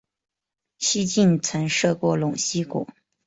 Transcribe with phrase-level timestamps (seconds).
[0.79, 2.87] 西晋曾设过陇西国。